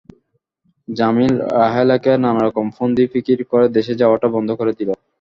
জামিল 0.87 1.33
রাহেলাকে 1.53 2.11
নানারকম 2.23 2.67
ফন্দি 2.77 3.05
ফিকির 3.11 3.39
করে 3.51 3.65
দেশে 3.77 3.93
যাওয়াটাও 4.01 4.33
বন্ধ 4.35 4.49
করে 4.59 4.71
দিল। 4.79 4.89